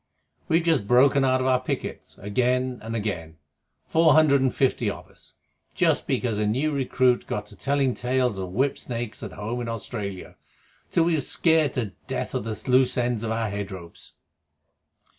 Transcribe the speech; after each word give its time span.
We've 0.47 0.87
broken 0.87 1.23
out 1.23 1.41
of 1.41 1.45
our 1.45 1.59
pickets, 1.59 2.17
again 2.17 2.79
and 2.81 2.95
again, 2.95 3.37
four 3.85 4.13
hundred 4.13 4.41
and 4.41 4.51
fifty 4.51 4.89
of 4.89 5.07
us, 5.11 5.35
just 5.75 6.07
because 6.07 6.39
a 6.39 6.47
new 6.47 6.71
recruit 6.71 7.27
got 7.27 7.45
to 7.45 7.55
telling 7.55 7.93
tales 7.93 8.39
of 8.39 8.49
whip 8.49 8.79
snakes 8.79 9.21
at 9.21 9.33
home 9.33 9.61
in 9.61 9.69
Australia 9.69 10.37
till 10.89 11.03
we 11.03 11.13
were 11.13 11.21
scared 11.21 11.75
to 11.75 11.93
death 12.07 12.33
of 12.33 12.45
the 12.45 12.63
loose 12.67 12.97
ends 12.97 13.21
of 13.23 13.29
our 13.29 13.51
head 13.51 13.69
ropes." 13.71 14.15